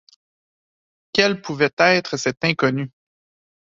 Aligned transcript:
Quel 1.13 1.43
pouvait 1.43 1.75
être 1.77 2.17
cet 2.17 2.43
inconnu? 2.43 2.91